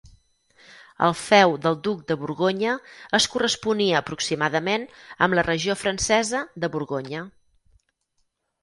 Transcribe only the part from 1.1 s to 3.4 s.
feu del duc de Borgonya es